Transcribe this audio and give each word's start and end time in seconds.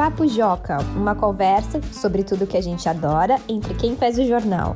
Papo 0.00 0.26
Joca, 0.26 0.78
uma 0.96 1.14
conversa 1.14 1.78
sobre 1.92 2.24
tudo 2.24 2.46
que 2.46 2.56
a 2.56 2.60
gente 2.62 2.88
adora 2.88 3.36
entre 3.46 3.74
quem 3.74 3.94
faz 3.94 4.18
o 4.18 4.24
jornal. 4.24 4.74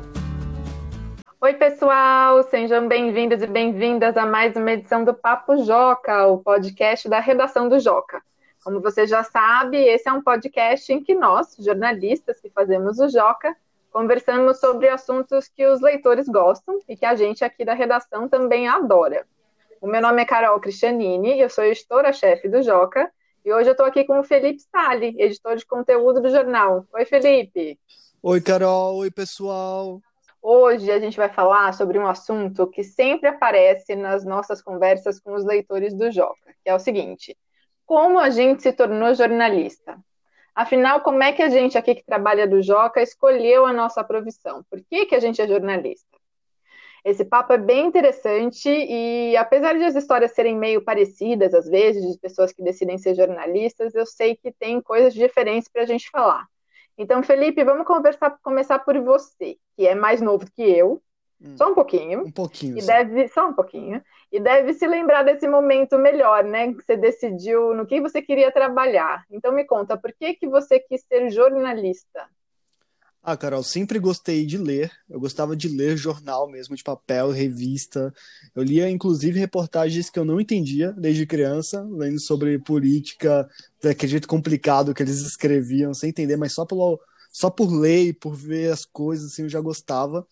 Oi, 1.41 1.53
pessoal, 1.55 2.43
sejam 2.43 2.87
bem-vindos 2.87 3.41
e 3.41 3.47
bem-vindas 3.47 4.15
a 4.17 4.23
mais 4.23 4.55
uma 4.55 4.73
edição 4.73 5.03
do 5.03 5.15
Papo 5.15 5.57
Joca, 5.63 6.27
o 6.27 6.37
podcast 6.43 7.09
da 7.09 7.19
redação 7.19 7.67
do 7.67 7.79
Joca. 7.79 8.21
Como 8.63 8.79
você 8.79 9.07
já 9.07 9.23
sabe, 9.23 9.77
esse 9.77 10.07
é 10.07 10.13
um 10.13 10.21
podcast 10.21 10.93
em 10.93 11.03
que 11.03 11.15
nós, 11.15 11.55
jornalistas 11.57 12.39
que 12.39 12.51
fazemos 12.51 12.99
o 12.99 13.09
Joca, 13.09 13.57
conversamos 13.91 14.59
sobre 14.59 14.89
assuntos 14.89 15.47
que 15.47 15.65
os 15.65 15.81
leitores 15.81 16.29
gostam 16.29 16.77
e 16.87 16.95
que 16.95 17.03
a 17.03 17.15
gente 17.15 17.43
aqui 17.43 17.65
da 17.65 17.73
redação 17.73 18.29
também 18.29 18.67
adora. 18.67 19.25
O 19.81 19.87
meu 19.87 20.03
nome 20.03 20.21
é 20.21 20.25
Carol 20.25 20.59
Cristianini, 20.59 21.39
eu 21.39 21.49
sou 21.49 21.63
editora-chefe 21.63 22.47
do 22.47 22.61
Joca, 22.61 23.11
e 23.45 23.53
hoje 23.53 23.69
eu 23.69 23.73
estou 23.73 23.85
aqui 23.85 24.03
com 24.03 24.19
o 24.19 24.23
Felipe 24.23 24.57
Stali, 24.57 25.15
editor 25.19 25.55
de 25.55 25.65
conteúdo 25.67 26.19
do 26.19 26.31
jornal. 26.31 26.83
Oi, 26.91 27.05
Felipe. 27.05 27.79
Oi, 28.23 28.41
Carol. 28.41 28.97
Oi, 28.97 29.11
pessoal. 29.11 30.01
Hoje 30.41 30.91
a 30.91 30.99
gente 30.99 31.15
vai 31.15 31.29
falar 31.29 31.71
sobre 31.75 31.99
um 31.99 32.07
assunto 32.07 32.65
que 32.65 32.83
sempre 32.83 33.29
aparece 33.29 33.95
nas 33.95 34.25
nossas 34.25 34.63
conversas 34.63 35.19
com 35.19 35.35
os 35.35 35.45
leitores 35.45 35.93
do 35.93 36.11
Joca, 36.11 36.55
que 36.63 36.69
é 36.71 36.73
o 36.73 36.79
seguinte: 36.79 37.37
como 37.85 38.17
a 38.17 38.31
gente 38.31 38.63
se 38.63 38.73
tornou 38.73 39.13
jornalista? 39.13 39.95
Afinal, 40.55 41.01
como 41.01 41.21
é 41.21 41.31
que 41.31 41.43
a 41.43 41.49
gente 41.49 41.77
aqui 41.77 41.93
que 41.93 42.03
trabalha 42.03 42.47
do 42.47 42.63
Joca 42.63 42.99
escolheu 42.99 43.67
a 43.67 43.73
nossa 43.73 44.03
profissão? 44.03 44.65
Por 44.71 44.81
que, 44.89 45.05
que 45.05 45.13
a 45.13 45.19
gente 45.19 45.39
é 45.39 45.47
jornalista? 45.47 46.14
Esse 47.05 47.23
papo 47.23 47.53
é 47.53 47.57
bem 47.59 47.85
interessante 47.85 48.67
e, 48.67 49.37
apesar 49.37 49.77
de 49.77 49.83
as 49.83 49.95
histórias 49.95 50.31
serem 50.31 50.57
meio 50.57 50.83
parecidas, 50.83 51.53
às 51.53 51.69
vezes, 51.69 52.03
de 52.11 52.17
pessoas 52.17 52.51
que 52.51 52.63
decidem 52.63 52.97
ser 52.97 53.13
jornalistas, 53.13 53.93
eu 53.93 54.07
sei 54.07 54.35
que 54.35 54.51
tem 54.51 54.81
coisas 54.81 55.13
diferentes 55.13 55.69
para 55.69 55.83
a 55.83 55.85
gente 55.85 56.09
falar. 56.09 56.47
Então, 56.97 57.21
Felipe, 57.21 57.63
vamos 57.63 57.85
conversar, 57.85 58.35
começar 58.41 58.79
por 58.79 58.99
você, 59.01 59.55
que 59.75 59.85
é 59.85 59.93
mais 59.93 60.19
novo 60.19 60.47
que 60.51 60.63
eu, 60.63 60.99
hum, 61.39 61.55
só 61.55 61.69
um 61.69 61.75
pouquinho. 61.75 62.21
Um 62.23 62.31
pouquinho. 62.31 62.75
E 62.75 62.81
deve, 62.81 63.27
só 63.27 63.49
um 63.49 63.53
pouquinho. 63.53 64.01
E 64.31 64.39
deve 64.39 64.73
se 64.73 64.87
lembrar 64.87 65.21
desse 65.21 65.47
momento 65.47 65.99
melhor, 65.99 66.43
né? 66.43 66.73
Que 66.73 66.81
você 66.81 66.97
decidiu 66.97 67.75
no 67.75 67.85
que 67.85 68.01
você 68.01 68.19
queria 68.19 68.51
trabalhar. 68.51 69.23
Então 69.29 69.51
me 69.51 69.63
conta, 69.63 69.95
por 69.95 70.11
que, 70.11 70.33
que 70.33 70.47
você 70.47 70.79
quis 70.79 71.03
ser 71.03 71.29
jornalista? 71.29 72.27
Ah, 73.27 73.35
Carol, 73.35 73.63
sempre 73.63 73.97
gostei 73.97 74.45
de 74.45 74.55
ler. 74.55 74.91
Eu 75.09 75.19
gostava 75.19 75.55
de 75.55 75.67
ler 75.67 75.97
jornal 75.97 76.47
mesmo, 76.47 76.75
de 76.75 76.83
papel, 76.83 77.31
revista. 77.31 78.13
Eu 78.53 78.61
lia, 78.61 78.87
inclusive, 78.87 79.39
reportagens 79.39 80.11
que 80.11 80.19
eu 80.19 80.25
não 80.25 80.39
entendia 80.39 80.91
desde 80.91 81.25
criança, 81.25 81.81
lendo 81.89 82.19
sobre 82.21 82.59
política, 82.59 83.49
daquele 83.81 84.11
jeito 84.11 84.27
complicado 84.27 84.93
que 84.93 85.01
eles 85.01 85.21
escreviam, 85.21 85.91
sem 85.91 86.09
entender, 86.11 86.37
mas 86.37 86.53
só, 86.53 86.65
pelo, 86.65 86.99
só 87.31 87.49
por 87.49 87.73
ler 87.73 88.09
e 88.09 88.13
por 88.13 88.35
ver 88.35 88.71
as 88.71 88.85
coisas, 88.85 89.31
assim, 89.31 89.41
eu 89.43 89.49
já 89.49 89.59
gostava. 89.59 90.27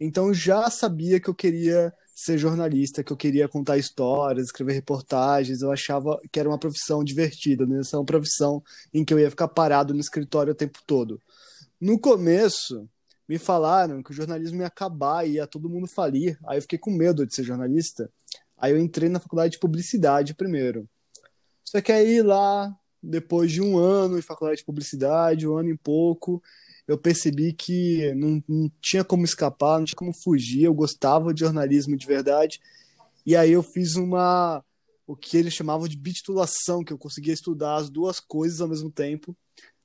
Então, 0.00 0.32
já 0.32 0.70
sabia 0.70 1.20
que 1.20 1.28
eu 1.28 1.34
queria 1.34 1.92
ser 2.14 2.38
jornalista, 2.38 3.02
que 3.04 3.12
eu 3.12 3.16
queria 3.16 3.48
contar 3.48 3.78
histórias, 3.78 4.46
escrever 4.46 4.74
reportagens. 4.74 5.62
Eu 5.62 5.72
achava 5.72 6.20
que 6.32 6.38
era 6.40 6.48
uma 6.48 6.58
profissão 6.58 7.02
divertida, 7.04 7.66
né? 7.66 7.80
Essa 7.80 7.96
é 7.96 7.98
uma 7.98 8.06
profissão 8.06 8.62
em 8.94 9.04
que 9.04 9.14
eu 9.14 9.18
ia 9.18 9.30
ficar 9.30 9.48
parado 9.48 9.94
no 9.94 10.00
escritório 10.00 10.52
o 10.52 10.56
tempo 10.56 10.80
todo. 10.86 11.20
No 11.80 11.96
começo, 11.96 12.88
me 13.28 13.38
falaram 13.38 14.02
que 14.02 14.10
o 14.10 14.14
jornalismo 14.14 14.60
ia 14.60 14.66
acabar 14.66 15.24
e 15.24 15.34
ia 15.34 15.46
todo 15.46 15.68
mundo 15.68 15.86
falir. 15.86 16.36
Aí 16.44 16.58
eu 16.58 16.62
fiquei 16.62 16.78
com 16.78 16.90
medo 16.90 17.24
de 17.24 17.32
ser 17.32 17.44
jornalista. 17.44 18.10
Aí 18.56 18.72
eu 18.72 18.78
entrei 18.78 19.08
na 19.08 19.20
faculdade 19.20 19.52
de 19.52 19.60
publicidade 19.60 20.34
primeiro. 20.34 20.88
Só 21.62 21.80
que 21.80 21.92
aí 21.92 22.20
lá, 22.20 22.74
depois 23.00 23.52
de 23.52 23.62
um 23.62 23.78
ano 23.78 24.16
de 24.16 24.22
faculdade 24.22 24.58
de 24.58 24.64
publicidade, 24.64 25.46
um 25.46 25.56
ano 25.56 25.68
e 25.68 25.78
pouco, 25.78 26.42
eu 26.88 26.98
percebi 26.98 27.52
que 27.52 28.12
não, 28.14 28.42
não 28.48 28.68
tinha 28.80 29.04
como 29.04 29.24
escapar, 29.24 29.78
não 29.78 29.84
tinha 29.84 29.96
como 29.96 30.12
fugir. 30.12 30.64
Eu 30.64 30.74
gostava 30.74 31.32
de 31.32 31.40
jornalismo 31.40 31.96
de 31.96 32.06
verdade. 32.08 32.60
E 33.24 33.36
aí 33.36 33.52
eu 33.52 33.62
fiz 33.62 33.94
uma 33.94 34.64
o 35.06 35.16
que 35.16 35.36
eles 35.38 35.54
chamavam 35.54 35.88
de 35.88 35.96
bititulação, 35.96 36.84
que 36.84 36.92
eu 36.92 36.98
conseguia 36.98 37.32
estudar 37.32 37.76
as 37.76 37.88
duas 37.88 38.20
coisas 38.20 38.60
ao 38.60 38.68
mesmo 38.68 38.90
tempo 38.90 39.34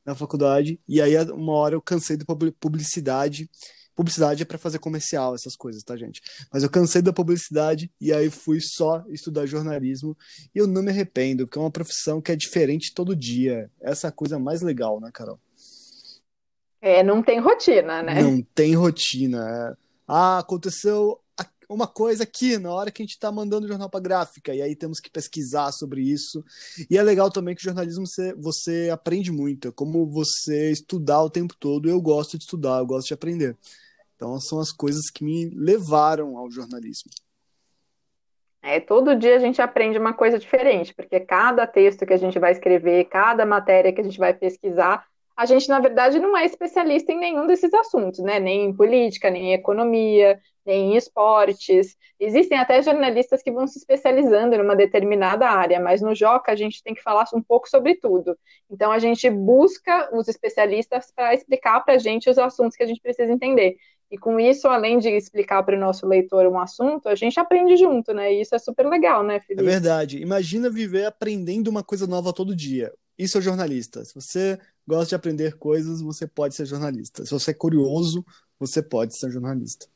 na 0.06 0.16
faculdade, 0.16 0.80
e 0.88 1.02
aí 1.02 1.16
uma 1.32 1.54
hora 1.54 1.76
eu 1.76 1.82
cansei 1.82 2.18
da 2.18 2.26
publicidade. 2.60 3.50
Publicidade 3.96 4.42
é 4.42 4.46
para 4.46 4.58
fazer 4.58 4.80
comercial, 4.80 5.36
essas 5.36 5.56
coisas, 5.56 5.84
tá, 5.84 5.96
gente? 5.96 6.20
Mas 6.52 6.64
eu 6.64 6.70
cansei 6.70 7.02
da 7.02 7.14
publicidade 7.14 7.92
e 8.02 8.12
aí 8.12 8.30
fui 8.30 8.60
só 8.60 9.04
estudar 9.10 9.46
jornalismo. 9.46 10.18
E 10.54 10.58
eu 10.58 10.66
não 10.66 10.82
me 10.82 10.90
arrependo, 10.90 11.46
porque 11.46 11.60
é 11.60 11.62
uma 11.62 11.70
profissão 11.70 12.20
que 12.20 12.32
é 12.32 12.36
diferente 12.36 12.94
todo 12.96 13.16
dia. 13.16 13.70
Essa 13.80 14.08
é 14.08 14.10
a 14.10 14.12
coisa 14.12 14.40
mais 14.40 14.62
legal, 14.62 15.00
né, 15.00 15.12
Carol? 15.14 15.40
É, 16.82 17.04
não 17.04 17.22
tem 17.22 17.40
rotina, 17.40 18.02
né? 18.02 18.22
Não 18.22 18.42
tem 18.42 18.76
rotina. 18.76 19.78
Ah, 20.08 20.40
aconteceu 20.40 21.20
uma 21.74 21.88
coisa 21.88 22.24
aqui 22.24 22.58
na 22.58 22.72
hora 22.74 22.92
que 22.92 23.02
a 23.02 23.06
gente 23.06 23.14
está 23.14 23.32
mandando 23.32 23.66
o 23.66 23.70
jornal 23.70 23.90
para 23.90 24.00
gráfica, 24.00 24.54
e 24.54 24.62
aí 24.62 24.76
temos 24.76 25.00
que 25.00 25.10
pesquisar 25.10 25.72
sobre 25.72 26.02
isso. 26.02 26.44
E 26.90 26.98
é 26.98 27.04
legal 27.04 27.32
também 27.32 27.56
que 27.56 27.64
jornalismo 27.64 28.06
você, 28.06 28.34
você 28.36 28.90
aprende 28.92 29.32
muito, 29.32 29.68
é 29.68 29.72
como 29.72 30.06
você 30.06 30.72
estudar 30.72 31.22
o 31.24 31.30
tempo 31.30 31.56
todo. 31.60 31.90
Eu 31.90 32.02
gosto 32.02 32.38
de 32.38 32.44
estudar, 32.44 32.80
eu 32.80 32.86
gosto 32.86 33.08
de 33.08 33.14
aprender. 33.14 33.58
Então 34.16 34.40
são 34.40 34.60
as 34.60 34.72
coisas 34.72 35.10
que 35.10 35.24
me 35.24 35.50
levaram 35.50 36.38
ao 36.38 36.50
jornalismo. 36.50 37.12
É, 38.62 38.80
todo 38.80 39.18
dia 39.18 39.36
a 39.36 39.40
gente 39.40 39.62
aprende 39.62 39.98
uma 39.98 40.14
coisa 40.14 40.40
diferente, 40.40 40.94
porque 40.94 41.20
cada 41.20 41.68
texto 41.68 42.06
que 42.06 42.14
a 42.14 42.18
gente 42.18 42.40
vai 42.40 42.54
escrever, 42.54 43.04
cada 43.06 43.46
matéria 43.46 43.92
que 43.92 44.00
a 44.00 44.04
gente 44.04 44.18
vai 44.18 44.34
pesquisar, 44.34 45.06
a 45.36 45.46
gente, 45.46 45.68
na 45.68 45.80
verdade, 45.80 46.20
não 46.20 46.38
é 46.38 46.46
especialista 46.46 47.12
em 47.12 47.20
nenhum 47.20 47.48
desses 47.48 47.74
assuntos, 47.74 48.20
né? 48.20 48.40
Nem 48.40 48.66
em 48.66 48.74
política, 48.76 49.30
nem 49.30 49.50
em 49.50 49.54
economia, 49.54 50.40
nem 50.66 50.94
em 50.94 50.96
esportes. 50.96 51.96
Existem 52.20 52.58
até 52.58 52.82
jornalistas 52.82 53.42
que 53.42 53.52
vão 53.52 53.66
se 53.68 53.80
especializando 53.80 54.58
numa 54.58 54.76
determinada 54.76 55.48
área, 55.48 55.80
mas 55.80 56.02
no 56.02 56.14
Joca 56.14 56.52
a 56.52 56.56
gente 56.56 56.84
tem 56.84 56.94
que 56.94 57.02
falar 57.02 57.26
um 57.34 57.42
pouco 57.42 57.70
sobre 57.70 57.96
tudo. 57.96 58.38
Então 58.70 58.92
a 58.92 59.00
gente 59.00 59.30
busca 59.30 60.10
os 60.16 60.28
especialistas 60.28 61.12
para 61.16 61.34
explicar 61.34 61.80
para 61.82 61.96
a 61.96 61.98
gente 61.98 62.30
os 62.30 62.38
assuntos 62.38 62.78
que 62.78 62.84
a 62.84 62.88
gente 62.88 63.02
precisa 63.02 63.32
entender. 63.32 63.76
E 64.12 64.18
com 64.18 64.40
isso, 64.40 64.68
além 64.68 65.00
de 65.00 65.10
explicar 65.10 65.64
para 65.64 65.76
o 65.76 65.80
nosso 65.80 66.06
leitor 66.06 66.46
um 66.46 66.60
assunto, 66.60 67.10
a 67.10 67.16
gente 67.16 67.40
aprende 67.40 67.76
junto, 67.76 68.14
né? 68.14 68.32
E 68.32 68.42
isso 68.42 68.54
é 68.54 68.60
super 68.60 68.88
legal, 68.88 69.24
né, 69.24 69.40
Felipe? 69.40 69.64
É 69.64 69.72
verdade. 69.72 70.22
Imagina 70.22 70.70
viver 70.70 71.06
aprendendo 71.06 71.68
uma 71.70 71.84
coisa 71.84 72.06
nova 72.06 72.32
todo 72.32 72.56
dia. 72.56 72.94
Isso 73.18 73.38
é 73.38 73.42
jornalista. 73.42 74.04
Se 74.04 74.16
você 74.16 74.60
gosta 74.88 75.10
de 75.10 75.16
aprender 75.16 75.58
coisas, 75.58 76.02
você 76.02 76.28
pode 76.28 76.56
ser 76.56 76.66
jornalista. 76.66 77.26
Se 77.26 77.32
você 77.32 77.52
é 77.52 77.54
curioso, 77.54 78.26
você 78.60 78.82
pode 78.82 79.16
ser 79.16 79.32
jornalista. 79.32 79.88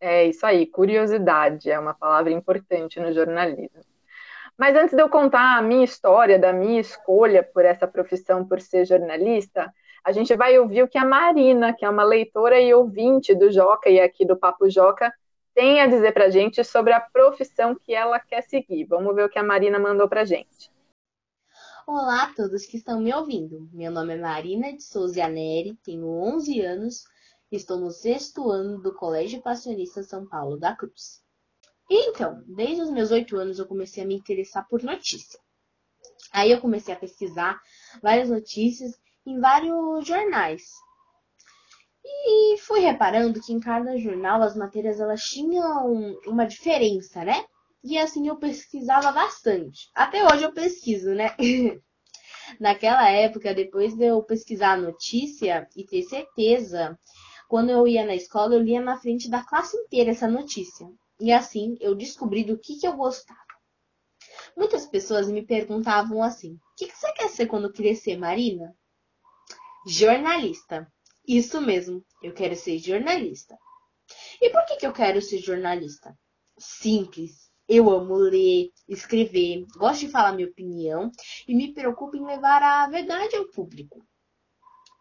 É 0.00 0.26
isso 0.26 0.46
aí, 0.46 0.64
curiosidade 0.64 1.68
é 1.68 1.78
uma 1.78 1.92
palavra 1.92 2.30
importante 2.32 3.00
no 3.00 3.12
jornalismo. 3.12 3.80
Mas 4.56 4.76
antes 4.76 4.94
de 4.94 5.02
eu 5.02 5.08
contar 5.08 5.56
a 5.56 5.62
minha 5.62 5.84
história, 5.84 6.38
da 6.38 6.52
minha 6.52 6.80
escolha 6.80 7.42
por 7.42 7.64
essa 7.64 7.86
profissão, 7.86 8.46
por 8.46 8.60
ser 8.60 8.84
jornalista, 8.84 9.72
a 10.04 10.12
gente 10.12 10.34
vai 10.36 10.58
ouvir 10.58 10.82
o 10.82 10.88
que 10.88 10.98
a 10.98 11.04
Marina, 11.04 11.72
que 11.72 11.84
é 11.84 11.90
uma 11.90 12.04
leitora 12.04 12.60
e 12.60 12.72
ouvinte 12.72 13.34
do 13.34 13.50
Joca 13.50 13.88
e 13.90 14.00
aqui 14.00 14.24
do 14.24 14.36
Papo 14.36 14.70
Joca, 14.70 15.12
tem 15.54 15.80
a 15.80 15.86
dizer 15.86 16.12
para 16.12 16.26
a 16.26 16.30
gente 16.30 16.62
sobre 16.64 16.92
a 16.92 17.00
profissão 17.00 17.74
que 17.74 17.92
ela 17.92 18.18
quer 18.20 18.42
seguir. 18.42 18.84
Vamos 18.84 19.14
ver 19.14 19.24
o 19.24 19.28
que 19.28 19.38
a 19.38 19.42
Marina 19.42 19.78
mandou 19.78 20.08
para 20.08 20.22
a 20.22 20.24
gente. 20.24 20.70
Olá 21.90 22.24
a 22.24 22.34
todos 22.34 22.66
que 22.66 22.76
estão 22.76 23.00
me 23.00 23.14
ouvindo. 23.14 23.66
Meu 23.72 23.90
nome 23.90 24.12
é 24.12 24.20
Marina 24.20 24.76
de 24.76 24.82
Souza 24.82 25.26
Neri, 25.26 25.74
tenho 25.82 26.06
11 26.06 26.60
anos 26.60 27.02
Estou 27.50 27.80
no 27.80 27.90
sexto 27.90 28.50
ano 28.50 28.82
do 28.82 28.94
Colégio 28.94 29.40
Passionista 29.40 30.02
São 30.02 30.28
Paulo 30.28 30.58
da 30.58 30.76
Cruz. 30.76 31.22
então, 31.90 32.44
desde 32.46 32.82
os 32.82 32.90
meus 32.90 33.10
oito 33.10 33.38
anos 33.38 33.58
eu 33.58 33.66
comecei 33.66 34.04
a 34.04 34.06
me 34.06 34.16
interessar 34.16 34.68
por 34.68 34.82
notícia. 34.82 35.40
Aí 36.30 36.52
eu 36.52 36.60
comecei 36.60 36.92
a 36.92 36.98
pesquisar 36.98 37.58
várias 38.02 38.28
notícias 38.28 38.92
em 39.24 39.40
vários 39.40 40.06
jornais. 40.06 40.64
E 42.04 42.58
fui 42.58 42.80
reparando 42.80 43.40
que 43.40 43.54
em 43.54 43.60
cada 43.60 43.96
jornal 43.96 44.42
as 44.42 44.54
matérias 44.54 45.00
elas 45.00 45.22
tinham 45.22 46.18
uma 46.26 46.44
diferença, 46.44 47.24
né? 47.24 47.46
E 47.88 47.96
assim 47.96 48.28
eu 48.28 48.36
pesquisava 48.36 49.10
bastante. 49.12 49.88
Até 49.94 50.22
hoje 50.22 50.44
eu 50.44 50.52
pesquiso, 50.52 51.14
né? 51.14 51.34
Naquela 52.60 53.08
época, 53.08 53.54
depois 53.54 53.94
de 53.96 54.04
eu 54.04 54.22
pesquisar 54.22 54.72
a 54.72 54.76
notícia 54.76 55.66
e 55.74 55.86
ter 55.86 56.02
certeza 56.02 56.98
quando 57.48 57.70
eu 57.70 57.88
ia 57.88 58.04
na 58.04 58.14
escola, 58.14 58.54
eu 58.54 58.62
lia 58.62 58.78
na 58.78 58.98
frente 59.00 59.30
da 59.30 59.42
classe 59.42 59.74
inteira 59.74 60.10
essa 60.10 60.28
notícia. 60.28 60.86
E 61.18 61.32
assim 61.32 61.78
eu 61.80 61.94
descobri 61.94 62.44
do 62.44 62.58
que, 62.58 62.78
que 62.78 62.86
eu 62.86 62.92
gostava. 62.92 63.40
Muitas 64.54 64.86
pessoas 64.86 65.30
me 65.30 65.46
perguntavam 65.46 66.22
assim: 66.22 66.56
o 66.56 66.60
que, 66.76 66.88
que 66.88 66.94
você 66.94 67.10
quer 67.14 67.30
ser 67.30 67.46
quando 67.46 67.72
crescer, 67.72 68.18
Marina? 68.18 68.76
Jornalista. 69.86 70.86
Isso 71.26 71.58
mesmo, 71.62 72.04
eu 72.22 72.34
quero 72.34 72.54
ser 72.54 72.78
jornalista. 72.78 73.56
E 74.42 74.50
por 74.50 74.62
que, 74.66 74.76
que 74.76 74.86
eu 74.86 74.92
quero 74.92 75.22
ser 75.22 75.38
jornalista? 75.38 76.14
Simples. 76.58 77.47
Eu 77.68 77.90
amo 77.90 78.14
ler, 78.14 78.70
escrever, 78.88 79.66
gosto 79.76 80.00
de 80.00 80.08
falar 80.08 80.32
minha 80.32 80.48
opinião 80.48 81.10
e 81.46 81.54
me 81.54 81.74
preocupo 81.74 82.16
em 82.16 82.24
levar 82.24 82.62
a 82.62 82.88
verdade 82.88 83.36
ao 83.36 83.48
público. 83.48 84.02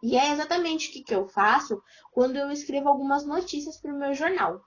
E 0.03 0.17
é 0.17 0.31
exatamente 0.31 0.89
o 0.89 0.91
que, 0.91 1.03
que 1.03 1.15
eu 1.15 1.27
faço 1.27 1.81
quando 2.11 2.35
eu 2.35 2.51
escrevo 2.51 2.89
algumas 2.89 3.25
notícias 3.25 3.79
para 3.79 3.93
o 3.93 3.97
meu 3.97 4.13
jornal. 4.13 4.61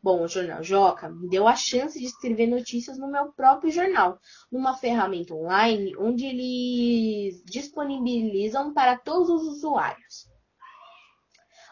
Bom, 0.00 0.22
o 0.22 0.28
Jornal 0.28 0.62
Joca 0.62 1.08
me 1.08 1.28
deu 1.28 1.48
a 1.48 1.56
chance 1.56 1.98
de 1.98 2.06
escrever 2.06 2.46
notícias 2.46 2.96
no 2.98 3.10
meu 3.10 3.32
próprio 3.32 3.70
jornal, 3.70 4.18
numa 4.50 4.76
ferramenta 4.76 5.34
online 5.34 5.96
onde 5.96 6.24
eles 6.24 7.42
disponibilizam 7.44 8.72
para 8.72 8.96
todos 8.96 9.28
os 9.28 9.42
usuários. 9.56 10.28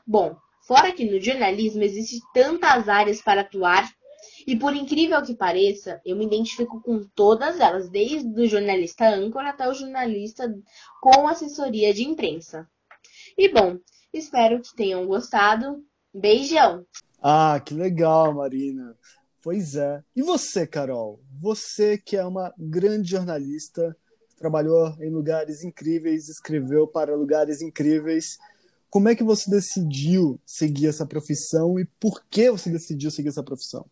Bom, 0.04 0.36
fora 0.66 0.92
que 0.92 1.08
no 1.08 1.20
jornalismo 1.20 1.82
existem 1.84 2.20
tantas 2.34 2.88
áreas 2.88 3.22
para 3.22 3.42
atuar, 3.42 3.88
e 4.46 4.56
por 4.56 4.74
incrível 4.74 5.20
que 5.22 5.34
pareça, 5.34 6.00
eu 6.04 6.16
me 6.16 6.24
identifico 6.24 6.80
com 6.80 7.04
todas 7.14 7.58
elas, 7.58 7.88
desde 7.88 8.28
o 8.40 8.46
jornalista 8.46 9.08
âncora 9.08 9.50
até 9.50 9.68
o 9.68 9.74
jornalista 9.74 10.52
com 11.00 11.26
assessoria 11.26 11.92
de 11.92 12.04
imprensa. 12.04 12.68
E 13.36 13.48
bom, 13.48 13.78
espero 14.12 14.60
que 14.60 14.74
tenham 14.74 15.06
gostado. 15.06 15.84
Beijão! 16.14 16.86
Ah, 17.20 17.60
que 17.64 17.74
legal, 17.74 18.34
Marina. 18.34 18.96
Pois 19.42 19.74
é. 19.74 20.02
E 20.14 20.22
você, 20.22 20.66
Carol? 20.66 21.20
Você 21.40 21.98
que 21.98 22.16
é 22.16 22.24
uma 22.24 22.52
grande 22.58 23.10
jornalista, 23.10 23.96
trabalhou 24.36 24.94
em 25.00 25.10
lugares 25.10 25.62
incríveis, 25.62 26.28
escreveu 26.28 26.86
para 26.86 27.16
lugares 27.16 27.60
incríveis. 27.60 28.38
Como 28.88 29.08
é 29.08 29.14
que 29.14 29.24
você 29.24 29.50
decidiu 29.50 30.40
seguir 30.46 30.86
essa 30.86 31.06
profissão 31.06 31.78
e 31.78 31.84
por 32.00 32.24
que 32.30 32.50
você 32.50 32.70
decidiu 32.70 33.10
seguir 33.10 33.28
essa 33.28 33.42
profissão? 33.42 33.86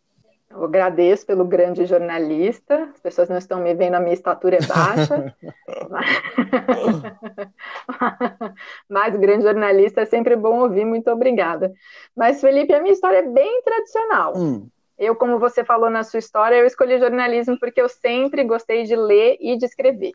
Eu 0.55 0.63
agradeço 0.63 1.25
pelo 1.25 1.43
grande 1.43 1.85
jornalista. 1.85 2.89
As 2.93 2.99
pessoas 3.01 3.27
não 3.27 3.37
estão 3.37 3.59
me 3.59 3.73
vendo, 3.73 3.95
a 3.95 3.99
minha 3.99 4.13
estatura 4.13 4.55
é 4.55 4.65
baixa. 4.65 5.35
Mas 8.89 9.13
o 9.13 9.19
grande 9.19 9.43
jornalista 9.43 10.01
é 10.01 10.05
sempre 10.05 10.35
bom 10.35 10.61
ouvir, 10.61 10.85
muito 10.85 11.11
obrigada. 11.11 11.73
Mas, 12.15 12.39
Felipe, 12.39 12.73
a 12.73 12.81
minha 12.81 12.93
história 12.93 13.17
é 13.17 13.27
bem 13.27 13.61
tradicional. 13.63 14.33
Hum. 14.37 14.69
Eu, 14.97 15.13
como 15.13 15.39
você 15.39 15.65
falou 15.65 15.89
na 15.89 16.03
sua 16.03 16.19
história, 16.19 16.55
eu 16.55 16.65
escolhi 16.65 16.99
jornalismo 16.99 17.59
porque 17.59 17.81
eu 17.81 17.89
sempre 17.89 18.45
gostei 18.45 18.83
de 18.83 18.95
ler 18.95 19.35
e 19.41 19.57
de 19.57 19.65
escrever. 19.65 20.13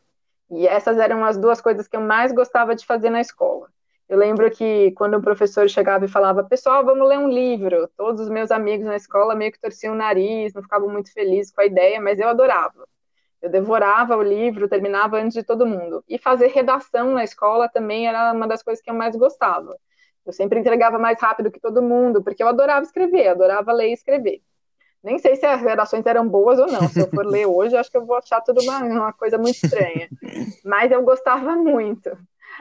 E 0.51 0.67
essas 0.67 0.99
eram 0.99 1.23
as 1.23 1.37
duas 1.37 1.61
coisas 1.61 1.87
que 1.87 1.97
eu 1.97 2.01
mais 2.01 2.33
gostava 2.33 2.75
de 2.75 2.87
fazer 2.87 3.11
na 3.11 3.21
escola. 3.21 3.69
Eu 4.11 4.19
lembro 4.19 4.51
que 4.51 4.91
quando 4.97 5.17
o 5.17 5.23
professor 5.23 5.71
chegava 5.71 6.05
e 6.05 6.09
falava, 6.09 6.43
pessoal, 6.43 6.85
vamos 6.85 7.09
ler 7.09 7.17
um 7.17 7.29
livro, 7.29 7.89
todos 7.97 8.23
os 8.23 8.29
meus 8.29 8.51
amigos 8.51 8.85
na 8.85 8.97
escola 8.97 9.37
meio 9.37 9.53
que 9.53 9.61
torciam 9.61 9.95
o 9.95 9.97
nariz, 9.97 10.53
não 10.53 10.63
ficavam 10.65 10.89
muito 10.89 11.13
felizes 11.13 11.53
com 11.53 11.61
a 11.61 11.65
ideia, 11.65 12.01
mas 12.01 12.19
eu 12.19 12.29
adorava. 12.29 12.89
Eu 13.41 13.49
devorava 13.49 14.17
o 14.17 14.23
livro, 14.23 14.69
terminava 14.69 15.17
antes 15.17 15.35
de 15.35 15.45
todo 15.45 15.65
mundo. 15.65 16.03
E 16.09 16.19
fazer 16.19 16.49
redação 16.49 17.13
na 17.13 17.23
escola 17.23 17.69
também 17.69 18.09
era 18.09 18.33
uma 18.33 18.49
das 18.49 18.65
coisas 18.65 18.83
que 18.83 18.91
eu 18.91 18.95
mais 18.95 19.15
gostava. 19.15 19.77
Eu 20.27 20.33
sempre 20.33 20.59
entregava 20.59 20.99
mais 20.99 21.21
rápido 21.21 21.49
que 21.49 21.61
todo 21.61 21.81
mundo, 21.81 22.21
porque 22.21 22.43
eu 22.43 22.49
adorava 22.49 22.83
escrever, 22.83 23.29
adorava 23.29 23.73
ler 23.73 23.91
e 23.91 23.93
escrever. 23.93 24.43
Nem 25.05 25.21
sei 25.21 25.37
se 25.37 25.47
as 25.47 25.63
redações 25.63 26.05
eram 26.05 26.29
boas 26.29 26.59
ou 26.59 26.67
não. 26.67 26.89
Se 26.89 26.99
eu 26.99 27.07
for 27.09 27.25
ler 27.25 27.47
hoje, 27.47 27.77
acho 27.77 27.89
que 27.89 27.97
eu 27.97 28.05
vou 28.05 28.17
achar 28.17 28.41
tudo 28.41 28.61
uma, 28.61 28.79
uma 28.81 29.13
coisa 29.13 29.39
muito 29.39 29.55
estranha. 29.55 30.09
Mas 30.65 30.91
eu 30.91 31.01
gostava 31.05 31.55
muito. 31.55 32.11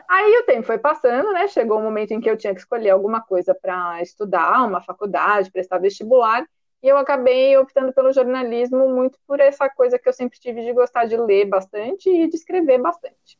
Aí 0.09 0.39
o 0.39 0.43
tempo 0.43 0.63
foi 0.63 0.79
passando, 0.79 1.31
né? 1.31 1.47
Chegou 1.47 1.77
o 1.77 1.81
um 1.81 1.83
momento 1.83 2.11
em 2.11 2.19
que 2.19 2.27
eu 2.27 2.35
tinha 2.35 2.51
que 2.51 2.59
escolher 2.59 2.89
alguma 2.89 3.21
coisa 3.21 3.53
para 3.53 4.01
estudar, 4.01 4.65
uma 4.67 4.81
faculdade, 4.81 5.51
prestar 5.51 5.77
vestibular, 5.77 6.43
e 6.81 6.87
eu 6.87 6.97
acabei 6.97 7.55
optando 7.55 7.93
pelo 7.93 8.11
jornalismo 8.11 8.89
muito 8.89 9.19
por 9.27 9.39
essa 9.39 9.69
coisa 9.69 9.99
que 9.99 10.09
eu 10.09 10.13
sempre 10.13 10.39
tive 10.39 10.65
de 10.65 10.73
gostar 10.73 11.05
de 11.05 11.15
ler 11.15 11.45
bastante 11.45 12.09
e 12.09 12.27
de 12.27 12.35
escrever 12.35 12.79
bastante. 12.79 13.37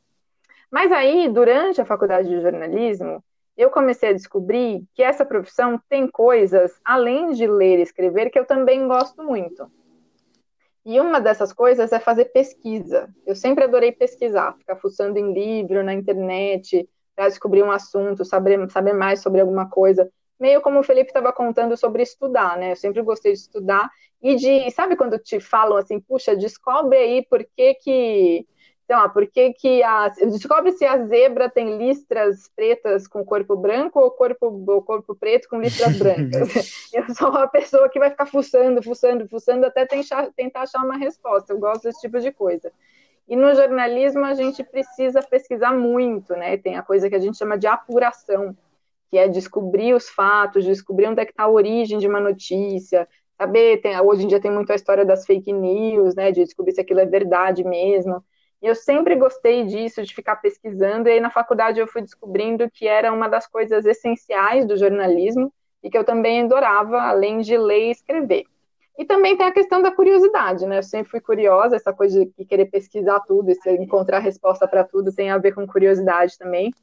Mas 0.70 0.92
aí, 0.92 1.28
durante 1.28 1.82
a 1.82 1.86
faculdade 1.86 2.30
de 2.30 2.40
jornalismo, 2.40 3.24
eu 3.58 3.72
comecei 3.72 4.10
a 4.10 4.14
descobrir 4.14 4.86
que 4.94 5.02
essa 5.02 5.26
profissão 5.26 5.82
tem 5.90 6.08
coisas, 6.08 6.80
além 6.86 7.32
de 7.32 7.48
ler 7.48 7.80
e 7.80 7.82
escrever, 7.82 8.30
que 8.30 8.38
eu 8.38 8.46
também 8.46 8.88
gosto 8.88 9.24
muito. 9.24 9.72
E 10.86 11.00
uma 11.00 11.20
dessas 11.20 11.52
coisas 11.54 11.92
é 11.92 12.00
fazer 12.00 12.26
pesquisa. 12.26 13.10
Eu 13.26 13.36
sempre 13.36 13.64
adorei 13.64 13.92
pesquisar, 13.92 14.56
ficar 14.58 14.76
fuçando 14.78 15.18
em 15.20 15.34
livro, 15.34 15.84
na 15.84 15.94
internet, 15.94 16.88
para 17.16 17.28
descobrir 17.28 17.64
um 17.64 17.72
assunto, 17.72 18.24
saber, 18.24 18.70
saber 18.72 18.94
mais 18.94 19.22
sobre 19.22 19.42
alguma 19.42 19.70
coisa. 19.70 20.10
Meio 20.40 20.62
como 20.62 20.80
o 20.80 20.84
Felipe 20.84 21.10
estava 21.10 21.34
contando 21.34 21.76
sobre 21.76 22.02
estudar, 22.02 22.58
né? 22.58 22.72
Eu 22.72 22.76
sempre 22.78 23.02
gostei 23.02 23.34
de 23.34 23.40
estudar 23.40 23.90
e 24.22 24.36
de, 24.36 24.72
sabe 24.72 24.96
quando 24.96 25.20
te 25.20 25.40
falam 25.40 25.78
assim, 25.78 26.00
puxa, 26.00 26.36
descobre 26.36 26.98
aí 26.98 27.26
por 27.30 27.46
que 27.56 27.74
que 27.76 28.48
sei 28.90 28.96
lá, 28.96 29.08
por 29.08 29.28
que, 29.28 29.54
que 29.54 29.84
a. 29.84 30.10
Descobre 30.10 30.72
se 30.72 30.84
a 30.84 31.06
zebra 31.06 31.48
tem 31.48 31.78
listras 31.78 32.50
pretas 32.56 33.08
com 33.08 33.24
corpo 33.24 33.56
branco 33.56 34.00
ou 34.00 34.10
corpo, 34.10 34.64
ou 34.66 34.82
corpo 34.82 35.14
preto 35.14 35.48
com 35.48 35.62
listras 35.62 35.96
brancas. 35.96 36.74
eu 36.92 37.14
sou 37.14 37.30
uma 37.30 37.48
pessoa 37.48 37.88
que 37.88 38.00
vai 38.00 38.10
ficar 38.10 38.26
fuçando, 38.26 38.82
fuçando, 38.82 39.30
fuçando 39.30 39.68
até 39.68 39.86
tentar, 39.86 40.32
tentar 40.36 40.62
achar 40.62 40.84
uma 40.84 40.98
resposta. 40.98 41.54
Eu 41.54 41.60
gosto 41.60 41.84
desse 41.84 42.02
tipo 42.02 42.20
de 42.20 42.32
coisa. 42.32 42.72
E 43.28 43.36
no 43.36 43.54
jornalismo 43.54 44.26
a 44.26 44.34
gente 44.34 44.64
precisa 44.64 45.22
pesquisar 45.22 45.72
muito, 45.72 46.34
né? 46.34 46.58
Tem 46.58 46.76
a 46.76 46.82
coisa 46.82 47.08
que 47.08 47.16
a 47.16 47.20
gente 47.20 47.38
chama 47.38 47.60
de 47.60 47.68
apuração, 47.68 48.58
que 49.12 49.20
é 49.20 49.28
descobrir 49.28 49.94
os 49.94 50.10
fatos, 50.10 50.66
descobrir 50.66 51.06
onde 51.06 51.22
é 51.22 51.26
que 51.26 51.32
está 51.32 51.44
a 51.44 51.48
origem 51.48 52.00
de 52.00 52.08
uma 52.08 52.20
notícia, 52.20 53.08
saber, 53.38 53.82
tem, 53.82 54.00
hoje 54.02 54.24
em 54.24 54.28
dia 54.28 54.42
tem 54.42 54.50
muito 54.50 54.72
a 54.72 54.76
história 54.76 55.06
das 55.06 55.28
fake 55.28 55.54
news, 55.54 56.16
né? 56.16 56.32
De 56.32 56.44
descobrir 56.44 56.72
se 56.72 56.82
aquilo 56.82 57.02
é 57.02 57.06
verdade 57.06 57.64
mesmo. 57.64 58.26
E 58.62 58.68
eu 58.68 58.76
sempre 58.76 59.16
gostei 59.16 59.66
disso, 59.66 60.04
de 60.04 60.14
ficar 60.14 60.36
pesquisando, 60.38 61.08
e 61.08 61.14
aí 61.14 61.20
na 61.20 61.30
faculdade 61.30 61.80
eu 61.80 61.88
fui 61.88 62.02
descobrindo 62.02 62.70
que 62.70 62.88
era 62.88 63.12
uma 63.14 63.28
das 63.28 63.48
coisas 63.48 63.86
essenciais 63.86 64.66
do 64.66 64.78
jornalismo 64.78 65.54
e 65.82 65.90
que 65.90 65.98
eu 65.98 66.04
também 66.04 66.44
adorava, 66.44 67.02
além 67.02 67.40
de 67.40 67.58
ler 67.58 67.88
e 67.88 67.92
escrever. 67.92 68.46
E 68.98 69.06
também 69.06 69.38
tem 69.38 69.48
a 69.48 69.52
questão 69.52 69.82
da 69.82 69.92
curiosidade, 69.92 70.66
né? 70.66 70.80
Eu 70.80 70.84
sempre 70.84 71.10
fui 71.10 71.22
curiosa, 71.22 71.78
essa 71.78 71.94
coisa 71.94 72.26
de 72.26 72.46
querer 72.46 72.66
pesquisar 72.66 73.22
tudo 73.22 73.50
e 73.50 73.58
encontrar 73.80 74.20
resposta 74.20 74.68
para 74.68 74.84
tudo 74.84 75.16
tem 75.16 75.30
a 75.30 75.38
ver 75.38 75.54
com 75.54 75.66
curiosidade 75.66 76.38
também. 76.38 76.74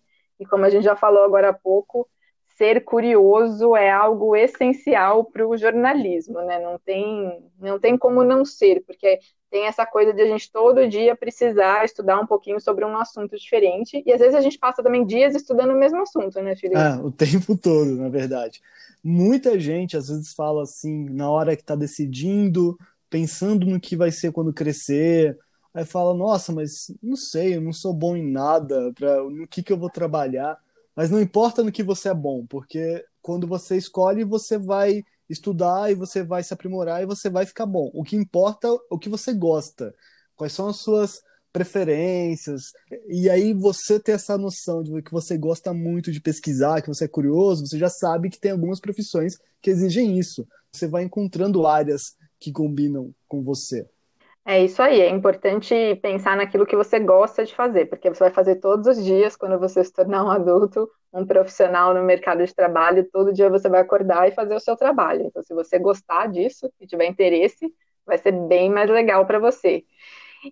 E 0.40 0.46
como 0.46 0.64
a 0.64 0.70
gente 0.70 0.84
já 0.84 0.96
falou 0.96 1.24
agora 1.24 1.50
há 1.50 1.52
pouco, 1.52 2.08
ser 2.56 2.84
curioso 2.84 3.76
é 3.76 3.90
algo 3.90 4.34
essencial 4.34 5.26
para 5.26 5.46
o 5.46 5.58
jornalismo, 5.58 6.40
né? 6.40 6.58
Não 6.58 6.78
tem, 6.78 7.50
não 7.60 7.78
tem 7.78 7.98
como 7.98 8.24
não 8.24 8.46
ser, 8.46 8.82
porque 8.86 9.18
tem 9.56 9.64
essa 9.66 9.86
coisa 9.86 10.12
de 10.12 10.20
a 10.20 10.26
gente 10.26 10.52
todo 10.52 10.86
dia 10.86 11.16
precisar 11.16 11.82
estudar 11.82 12.20
um 12.20 12.26
pouquinho 12.26 12.60
sobre 12.60 12.84
um 12.84 12.94
assunto 12.98 13.38
diferente, 13.38 14.02
e 14.04 14.12
às 14.12 14.20
vezes 14.20 14.34
a 14.34 14.40
gente 14.42 14.58
passa 14.58 14.82
também 14.82 15.06
dias 15.06 15.34
estudando 15.34 15.70
o 15.70 15.78
mesmo 15.78 16.02
assunto, 16.02 16.42
né, 16.42 16.54
Felipe? 16.54 16.78
Ah, 16.78 17.00
o 17.02 17.10
tempo 17.10 17.56
todo, 17.56 17.96
na 17.96 18.10
verdade. 18.10 18.60
Muita 19.02 19.58
gente 19.58 19.96
às 19.96 20.08
vezes 20.08 20.34
fala 20.34 20.62
assim, 20.62 21.08
na 21.08 21.30
hora 21.30 21.56
que 21.56 21.62
está 21.62 21.74
decidindo, 21.74 22.76
pensando 23.08 23.64
no 23.64 23.80
que 23.80 23.96
vai 23.96 24.10
ser 24.10 24.30
quando 24.30 24.52
crescer, 24.52 25.38
aí 25.72 25.86
fala, 25.86 26.12
nossa, 26.12 26.52
mas 26.52 26.94
não 27.02 27.16
sei, 27.16 27.56
eu 27.56 27.62
não 27.62 27.72
sou 27.72 27.94
bom 27.94 28.14
em 28.14 28.30
nada, 28.30 28.92
pra, 28.94 29.22
no 29.22 29.48
que, 29.48 29.62
que 29.62 29.72
eu 29.72 29.78
vou 29.78 29.88
trabalhar. 29.88 30.58
Mas 30.94 31.10
não 31.10 31.18
importa 31.18 31.64
no 31.64 31.72
que 31.72 31.82
você 31.82 32.10
é 32.10 32.14
bom, 32.14 32.44
porque 32.46 33.02
quando 33.22 33.46
você 33.46 33.74
escolhe, 33.78 34.22
você 34.22 34.58
vai 34.58 35.02
estudar 35.28 35.90
e 35.90 35.94
você 35.94 36.22
vai 36.22 36.42
se 36.42 36.54
aprimorar 36.54 37.02
e 37.02 37.06
você 37.06 37.28
vai 37.28 37.46
ficar 37.46 37.66
bom. 37.66 37.90
O 37.94 38.04
que 38.04 38.16
importa 38.16 38.68
é 38.68 38.70
o 38.90 38.98
que 38.98 39.08
você 39.08 39.32
gosta. 39.32 39.94
Quais 40.34 40.52
são 40.52 40.68
as 40.68 40.76
suas 40.76 41.22
preferências. 41.56 42.64
E 43.08 43.30
aí 43.30 43.54
você 43.54 43.98
ter 43.98 44.12
essa 44.12 44.36
noção 44.36 44.82
de 44.82 45.00
que 45.00 45.10
você 45.10 45.38
gosta 45.38 45.72
muito 45.72 46.12
de 46.12 46.20
pesquisar, 46.20 46.82
que 46.82 46.88
você 46.88 47.06
é 47.06 47.08
curioso, 47.08 47.66
você 47.66 47.78
já 47.78 47.88
sabe 47.88 48.28
que 48.28 48.38
tem 48.38 48.50
algumas 48.50 48.78
profissões 48.78 49.38
que 49.62 49.70
exigem 49.70 50.18
isso. 50.18 50.46
Você 50.70 50.86
vai 50.86 51.04
encontrando 51.04 51.66
áreas 51.66 52.14
que 52.38 52.52
combinam 52.52 53.10
com 53.26 53.42
você. 53.42 53.88
É 54.44 54.62
isso 54.62 54.82
aí, 54.82 55.00
é 55.00 55.08
importante 55.08 55.74
pensar 56.02 56.36
naquilo 56.36 56.66
que 56.66 56.76
você 56.76 57.00
gosta 57.00 57.42
de 57.42 57.54
fazer, 57.54 57.86
porque 57.86 58.10
você 58.10 58.24
vai 58.24 58.30
fazer 58.30 58.56
todos 58.56 58.86
os 58.86 59.02
dias 59.02 59.34
quando 59.34 59.58
você 59.58 59.82
se 59.82 59.92
tornar 59.92 60.24
um 60.24 60.30
adulto, 60.30 60.86
um 61.16 61.26
profissional 61.26 61.94
no 61.94 62.02
mercado 62.02 62.44
de 62.44 62.54
trabalho, 62.54 63.08
todo 63.10 63.32
dia 63.32 63.48
você 63.48 63.68
vai 63.70 63.80
acordar 63.80 64.28
e 64.28 64.32
fazer 64.32 64.54
o 64.54 64.60
seu 64.60 64.76
trabalho. 64.76 65.22
Então, 65.22 65.42
se 65.42 65.54
você 65.54 65.78
gostar 65.78 66.28
disso 66.28 66.70
e 66.78 66.86
tiver 66.86 67.06
interesse, 67.06 67.72
vai 68.04 68.18
ser 68.18 68.32
bem 68.32 68.70
mais 68.70 68.90
legal 68.90 69.24
para 69.26 69.38
você. 69.38 69.82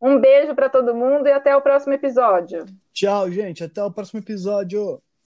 Um 0.00 0.18
beijo 0.18 0.54
para 0.54 0.68
todo 0.68 0.94
mundo 0.94 1.26
e 1.26 1.32
até 1.32 1.56
o 1.56 1.62
próximo 1.62 1.94
episódio. 1.94 2.66
Tchau, 2.92 3.30
gente. 3.30 3.64
Até 3.64 3.82
o 3.82 3.90
próximo 3.90 4.20
episódio. 4.20 5.00